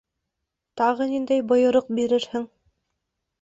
[0.81, 2.49] —Тағы ниндәй бойороҡ бирерһең?